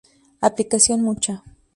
[0.41, 1.43] Aplicación mucha.